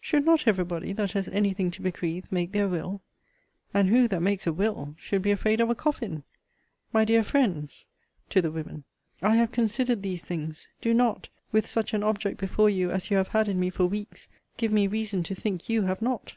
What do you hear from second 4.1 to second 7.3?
makes a will, should be afraid of a coffin? My dear